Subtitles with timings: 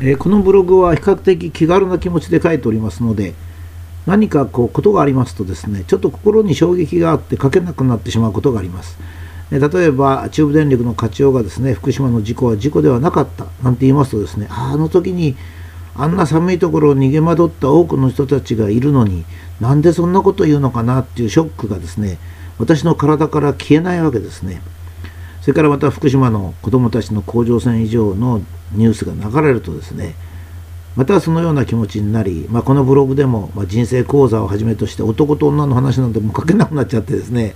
[0.00, 3.34] えー、このブログは比較的気軽な気持ちで書いておりますので
[4.06, 8.98] 何かこうことがありますとですねちょっと心に衝撃があって書けなくなってしまうことがあります
[9.50, 9.58] え。
[9.58, 15.36] 例えば中部電力の課長がですね福島の事故は事故ではなかったなんて言いますとですねあの時に
[15.96, 19.24] あんな寒いところを逃げ惑った多くの人たちがいるのに
[19.60, 22.18] なんでそんなこと言うのかなっていうショックがですね
[22.58, 24.60] 私の体から消えないわけですね
[25.44, 28.40] それからまた福島の子どもたちの甲状腺異常の
[28.72, 30.14] ニュースが流れるとですね
[30.96, 37.54] またそのような気持ちになり、まあ、このブログでも、ま、人生講座をはじめとして男と女の話なんてもう書けなくなっちゃってですね、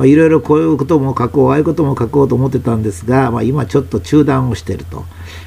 [0.00, 5.04] いろいろこういうことも書こう、ああいうことも書こうと思ってたんですが、まあ、今ちょっと中断をしてると。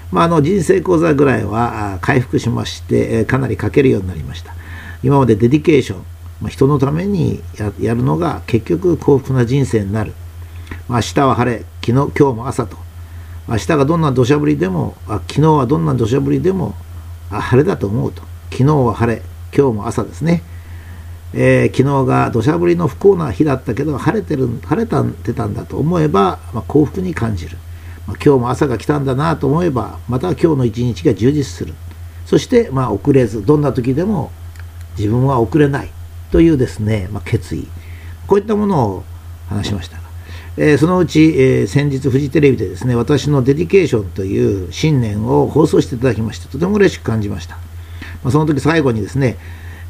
[0.10, 4.56] まあ、あの人生講座ぐらいは回復しまして、かなり書けるようになりました。
[5.04, 6.00] 今までデディケーション、
[6.42, 7.42] まあ、人のために
[7.82, 10.14] やるのが結局幸福な人生になる。
[10.90, 12.78] 明日は晴れ、昨日、今日も朝と。
[13.48, 16.76] 明日がどんな土砂降りでも、あ昨日はどんな土砂降りでも
[17.30, 18.22] あ晴れだと思うと。
[18.52, 19.22] 昨日は晴れ、
[19.56, 20.44] 今日も朝ですね。
[21.34, 27.58] えー、昨日が土砂降りの不幸な日だったけど晴れてる晴れたてたんだと思えば、まあ、幸福に感じる、
[28.08, 31.74] まあ、今日も朝が来たんだなと思えばまた今日の一日が充実する
[32.26, 34.32] そして、まあ、遅れずどんな時でも
[34.98, 35.90] 自分は遅れない
[36.32, 37.68] というですね、まあ、決意
[38.26, 39.04] こういったものを
[39.50, 40.07] 話しました
[40.58, 47.56] えー、そのうち、えー、先日フジテレビでですね私のデディケーションという信念を放送していただきましてとても嬉しく感じました、
[48.24, 49.38] まあ、その時最後にですね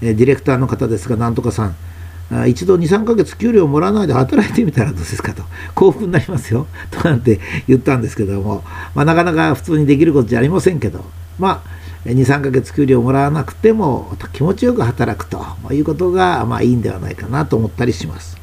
[0.01, 11.05] えディレクターの方ですが、なんとかさん、一度2、3ヶ月給料もらわないで働いてみたらどうですかと、幸福になりますよ、となんて言ったんですけども、まあ、なかなか普通にできることじゃありませんけど、
[11.39, 11.63] ま
[12.05, 18.37] あ、2、3ヶ月給料もらわなくても気持ちよく働くということが、まあ、いいんではないかなと思ったりします。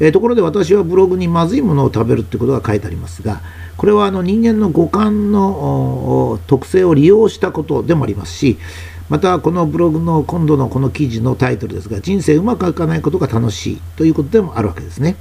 [0.00, 3.40] えー、ところで私はブログにまずいものを食べるってことが書いてありますが、
[3.76, 8.58] これはあの人間の五感の特性を利用したことでもありますし、
[9.08, 15.16] またこのブログの今度のこの記事のタイトルですが人生うまくいかないことが楽しいということでもあるわけですね。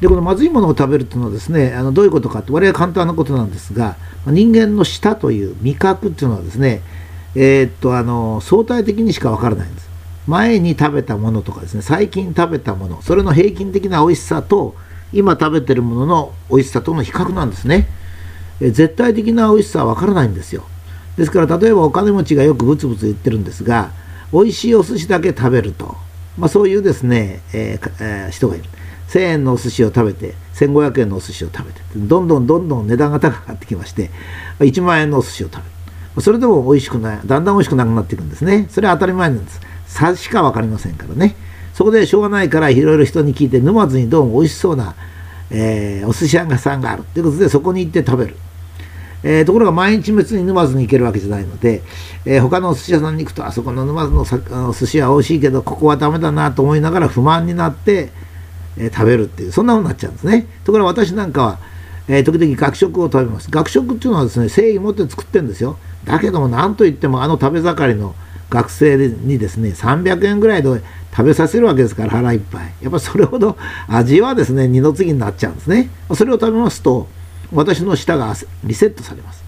[0.00, 6.82] でこのまずいものを食べるというのはですねあのどういうことかって我々簡単なことなんですが人間の舌という味覚っていうのはですね
[7.34, 9.95] えー、っとあの相対的にしかわからないんです。
[10.26, 14.74] 前に食べたものとかですね最近食べたものそれの平均的な美味しさと
[15.12, 17.88] 今食べてるものの美味しさとの比較なんですね。
[18.60, 20.64] 絶対的な美味しさはわからないんですよ。
[21.16, 23.90] ですから例えばお金持ちがよくブツブツ言ってるんですが
[24.32, 25.96] 美味しいお寿司だけ食べると、
[26.36, 28.64] まあ、そういうですね、えーえー、人がいる。
[29.08, 34.10] 1000円のお寿司を食べて1500円のお寿司を食べてどんどんどんどん値段が高くなってきまして
[34.58, 35.62] 1万円のお寿司を食べ
[36.16, 36.22] る。
[36.22, 38.66] それでも美味しくないだんだん美味しくなくなっていくんですね。
[38.70, 39.60] それは当たり前なんです。
[39.86, 41.36] 差しか分かりませんからね。
[41.74, 44.94] そこでしょうがないからいろいろ人に聞いて沼津にどうも美味しそうな、
[45.50, 48.36] えー、お寿司屋さんがあるということでそこに行って食べる。
[49.22, 51.82] えー、ところが毎日別に沼津に行けるわけじゃないので、
[52.24, 58.10] えー、他のお寿司屋さんに行くとあそこの沼津のさあの寿司は美味しいけどここはダメだなと思いながら不満になって、
[58.78, 60.46] えー、食べるっていうそんなふうになっちゃうんですね。
[60.64, 61.58] ところが私なんかは、
[62.08, 63.50] え時々学食を食べます。
[63.50, 65.76] 学食っていうのはですね誠意持って作ってるんですよ。
[66.04, 68.14] だけども何と言ってもあの食べ盛りの
[68.50, 70.68] 学生にですね300円ぐらいで
[71.10, 73.56] 食べさせるわけですから腹いっぱいやっぱそれほど
[73.88, 77.08] 味はですね二の次になっちゃうんですねそれを食べますと
[77.52, 79.44] 私の舌がリセットされます。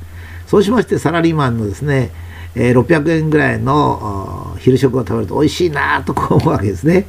[0.46, 2.10] そうしましてサラリーマンのですね、
[2.54, 7.06] 600円ぐらいの昼食を食べると美味しいなとこう思うわけですね。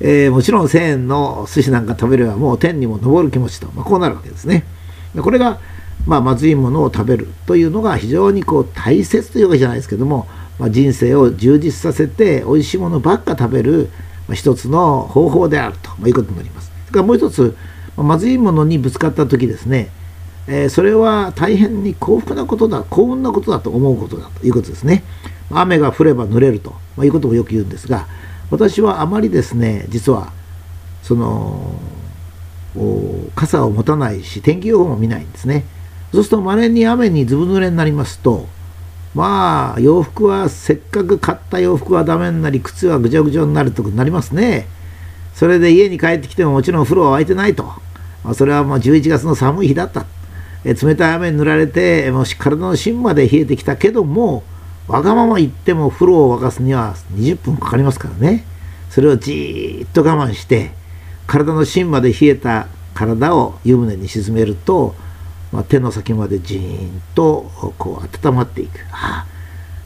[0.00, 4.64] えー、もちろん1000円の寿司なんか食べればもう天にも昇る気持ちと、まあ、こうなるわけですね。
[5.16, 5.60] これが、
[6.06, 10.26] まあ、まずいものを食べるというのが非常にこう大切というわけじゃないですけども、
[10.58, 13.88] まあ、人生を充実させて美味しいものばっか食べる、
[14.28, 16.70] まあ、一つの方法であると、いうことになります。
[16.86, 17.56] それからもう一つ、
[17.96, 19.88] まずいものにぶつかった時ですね、
[20.46, 25.04] えー、それは大変に幸福なことだ幸運なことだと思うことだということですね
[25.50, 28.06] 雨が降れば濡れると、ま、いうこともよく言うんですが
[28.50, 30.32] 私はあまりですね実は
[31.02, 31.74] その
[33.36, 35.64] 傘を持たないし天気予報も見ないんですね
[36.14, 38.46] そうするとまれに雨にずぶ濡れになりますと
[39.14, 44.66] まあ洋服はせっかく買った洋服はダメになり靴はぐちゃぐちゃになるとなりますね。
[45.34, 47.64] それで家に帰ってきてももちろん風呂は沸いてないと、
[48.24, 50.06] まあ、それはもう11月の寒い日だった。
[50.64, 54.42] え冷たい雨に塗られてもし体の芯まで冷えてきたけども
[54.88, 58.44] わがまま言っても風呂を沸かすには20分かかりますからね。
[58.90, 60.72] それをじーっと我慢して
[61.26, 64.94] 体の芯まで冷えた体を湯船に沈めると、
[65.54, 68.80] まあ、手の先までじーんとこう温まっていく。
[68.90, 69.26] ああ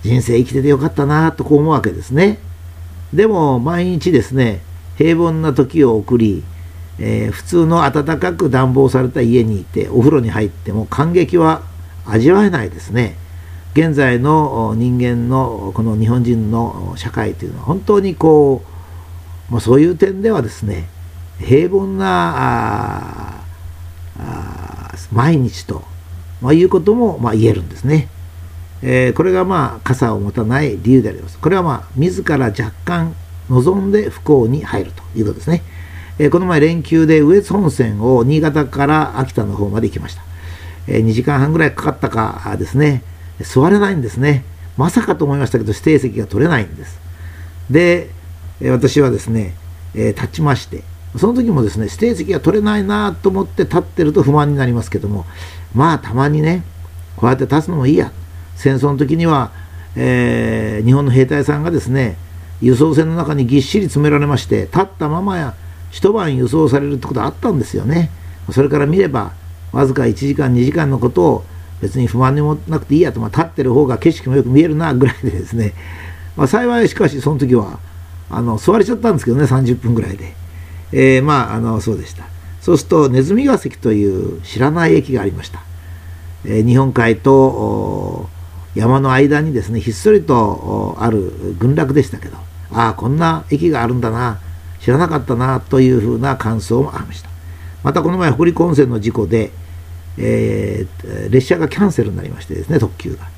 [0.03, 2.39] 人生生きててよかったなとこう思うわけですね。
[3.13, 4.61] でも毎日ですね
[4.97, 6.45] 平凡な時を送り
[6.99, 11.63] えー、普通の暖かく暖房された家にいてお風呂に入っても感激は
[12.05, 13.17] 味わえないですね。
[13.75, 18.65] 現在の人間のこの日本人の社会というのは本当にこ
[19.49, 20.89] う、まあ、そういう点ではですね
[21.39, 23.45] 平凡な
[25.13, 25.83] 毎日と、
[26.41, 28.09] まあ、いうこともまあ言えるんですね。
[28.83, 31.39] えー、これがまあ傘を持たない理由であります。
[31.39, 33.15] これはまあ自ら若干
[33.51, 35.63] 望んで不幸に入るということですね。
[36.19, 40.23] えー、この前連休で羽越本線を新潟から秋田の方まで行きました。
[40.87, 43.03] えー、2時間半ぐらいかかったかですね、
[43.41, 44.45] 座れないんですね。
[44.77, 47.01] まさかと思いましたけど指定席が取れないんです。
[47.71, 48.11] で、
[48.61, 49.55] え私はですね、
[49.95, 50.83] え立ちまして、
[51.19, 55.27] その時もですね、指定席が取れないなと思って立ってると不満になりますけども、
[55.75, 56.63] まあたまにね、
[57.17, 58.13] こうやって立つのもいいや。
[58.57, 59.53] 戦争の時には、
[59.95, 62.17] えー、日本の兵隊さんがですね、
[62.61, 65.55] 輸送船の中にぎっしり詰められまして、立ったままや
[65.91, 68.11] 一晩輸送されるってことあったんですよね。
[68.51, 69.33] それから見れば、
[69.73, 71.45] わずか1時間、2時間のことを
[71.81, 75.75] 別に不満にもなくていいやと、まあ、立ってる方が景色もよく見えるなぐらいでですね、
[76.37, 77.79] まあ、幸いしかしその時は
[78.31, 80.35] あの座れちゃったんですけどね、30分ぐらいで。
[80.93, 82.25] えー、まあ、あの、そうでした。
[82.61, 85.61] そうすると、ネズミヶ関という知らない駅がありました。
[86.45, 88.29] えー、日本海と
[88.75, 92.37] 山の間にですね、ひっそりとある群落でしたけど、
[92.73, 94.39] ああ、こんな駅があるんだな、
[94.81, 97.29] 知らなかったな、というふうな感想もありました。
[97.83, 99.51] またこの前、北陸温泉の事故で、
[100.17, 103.29] えー、列車がキャンセルになりましてですね、特急が。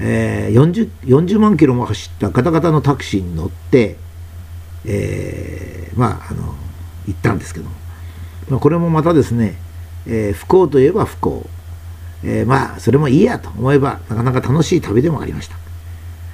[0.00, 3.96] えー、40, 40万キロも走ったガタガタのタクシーに乗って、
[4.84, 6.54] えー、まあ、あの、
[7.08, 7.68] 行ったんですけど、
[8.48, 9.56] まあ、これもまたですね、
[10.06, 11.48] えー、不幸といえば不幸、
[12.22, 15.56] えー、まあ、それもいいやと思えば、なかなか楽しい旅でもありました。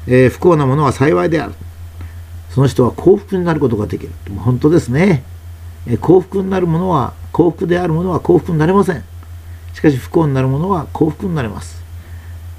[0.06, 1.54] えー、不幸なものは幸いである。
[2.50, 4.12] その人は幸福になることができる。
[4.38, 5.24] 本当ですね。
[5.86, 9.02] え、幸福になるものは、幸福であるものは幸福になれません。
[9.74, 11.82] しかし不幸になるものは幸福になれます。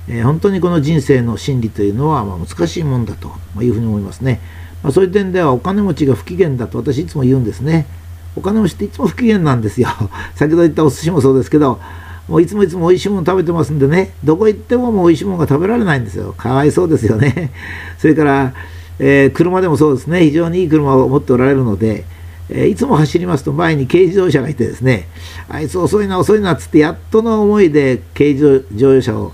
[0.08, 3.32] え、本当にこの人生の真理というのは、まあ、難しいもんだと
[3.62, 4.42] いうふうに思いますね。
[4.84, 7.88] まあ、そういう点ではお金持ちが不機嫌だと私いつも言うんですね。
[8.36, 9.90] お金持ちっていつも不機嫌なんですよ。
[10.36, 11.80] 先ほど言ったお寿司もそうですけど、
[12.28, 16.34] もういつもいつも美味しいもの食べてますんでね、どこ行ってももう美味しいものが食べられないんですよ。
[16.38, 17.52] かわいそうですよね。
[18.00, 18.54] それから、
[19.00, 22.06] えー、車でもそうですね、非常にいい車を持っておられるので、
[22.50, 25.08] えー、いつも走りますと前に軽自動車がいてですね、
[25.50, 29.32] あいつ遅いな遅いなっつってやっとの思いで軽自動車を、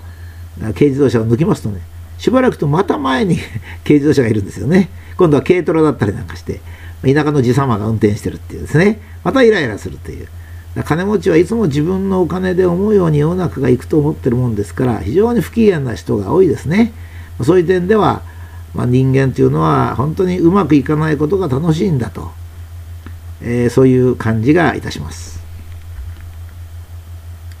[0.74, 1.80] 軽自動車を抜きますとね、
[2.18, 3.38] しばらくとまた前に
[3.84, 4.90] 軽自動車がいるんですよね。
[5.16, 6.60] 今度は軽トラだったりなんかして、
[7.02, 10.28] 田舎のじさまが運転してるっていうですね、またイライラするという。
[10.84, 16.92] 金持ちはいつも自分のお金で思うように世の中が行くと思ってるもんですから、非常に不機嫌な人が多いですね。
[17.42, 18.22] そういう点では、
[18.74, 22.30] まあ、人間というのは本当にうまくいかないことが楽しいんだと、
[23.42, 25.41] えー、そういう感じがいたします。